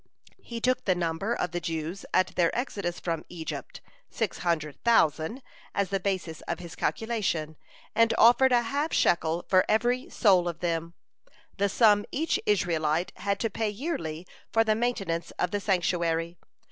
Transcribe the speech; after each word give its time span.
He 0.41 0.59
took 0.59 0.85
the 0.85 0.95
number 0.95 1.31
of 1.35 1.51
the 1.51 1.59
Jews 1.59 2.07
at 2.11 2.29
their 2.33 2.49
exodus 2.57 2.99
from 2.99 3.23
Egypt, 3.29 3.81
six 4.09 4.39
hundred 4.39 4.83
thousand, 4.83 5.43
as 5.75 5.89
the 5.89 5.99
basis 5.99 6.41
of 6.47 6.57
his 6.57 6.73
calculation, 6.75 7.55
and 7.93 8.11
offered 8.17 8.51
a 8.51 8.63
half 8.63 8.93
shekel 8.93 9.45
for 9.47 9.63
every 9.69 10.09
soul 10.09 10.47
of 10.47 10.59
them, 10.59 10.95
the 11.57 11.69
sum 11.69 12.05
each 12.11 12.39
Israelite 12.47 13.11
had 13.17 13.39
to 13.41 13.49
pay 13.51 13.69
yearly 13.69 14.25
for 14.51 14.63
the 14.63 14.73
maintenance 14.73 15.29
of 15.37 15.51
the 15.51 15.59
sanctuary. 15.59 16.39